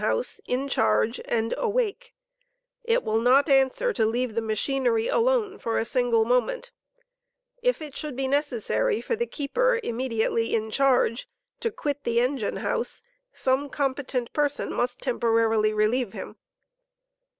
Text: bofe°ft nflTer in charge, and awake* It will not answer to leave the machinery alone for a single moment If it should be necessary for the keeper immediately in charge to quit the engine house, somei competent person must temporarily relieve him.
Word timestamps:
bofe°ft 0.01 0.39
nflTer 0.41 0.41
in 0.47 0.67
charge, 0.67 1.21
and 1.25 1.53
awake* 1.57 2.15
It 2.83 3.03
will 3.03 3.19
not 3.19 3.47
answer 3.47 3.93
to 3.93 4.03
leave 4.03 4.33
the 4.33 4.41
machinery 4.41 5.07
alone 5.07 5.59
for 5.59 5.77
a 5.77 5.85
single 5.85 6.25
moment 6.25 6.71
If 7.61 7.83
it 7.83 7.95
should 7.95 8.15
be 8.15 8.27
necessary 8.27 8.99
for 8.99 9.15
the 9.15 9.27
keeper 9.27 9.79
immediately 9.83 10.55
in 10.55 10.71
charge 10.71 11.29
to 11.59 11.69
quit 11.69 12.03
the 12.03 12.19
engine 12.19 12.55
house, 12.65 13.03
somei 13.31 13.71
competent 13.71 14.33
person 14.33 14.73
must 14.73 15.01
temporarily 15.01 15.71
relieve 15.71 16.13
him. 16.13 16.37